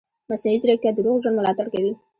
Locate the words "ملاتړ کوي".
1.37-1.93